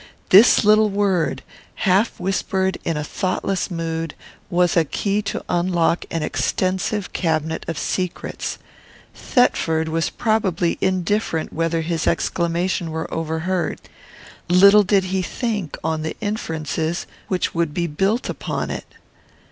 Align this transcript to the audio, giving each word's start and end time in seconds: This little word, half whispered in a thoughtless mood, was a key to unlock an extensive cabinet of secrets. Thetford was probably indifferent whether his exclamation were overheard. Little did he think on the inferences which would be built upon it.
This 0.29 0.65
little 0.65 0.89
word, 0.89 1.43
half 1.75 2.19
whispered 2.19 2.79
in 2.83 2.97
a 2.97 3.03
thoughtless 3.03 3.69
mood, 3.69 4.15
was 4.49 4.75
a 4.75 4.83
key 4.83 5.21
to 5.21 5.43
unlock 5.47 6.05
an 6.09 6.23
extensive 6.23 7.13
cabinet 7.13 7.63
of 7.67 7.77
secrets. 7.77 8.57
Thetford 9.13 9.89
was 9.89 10.09
probably 10.09 10.79
indifferent 10.81 11.53
whether 11.53 11.81
his 11.81 12.07
exclamation 12.07 12.89
were 12.89 13.13
overheard. 13.13 13.79
Little 14.49 14.81
did 14.81 15.03
he 15.03 15.21
think 15.21 15.77
on 15.83 16.01
the 16.01 16.17
inferences 16.19 17.05
which 17.27 17.53
would 17.53 17.71
be 17.71 17.85
built 17.85 18.27
upon 18.27 18.71
it. 18.71 18.95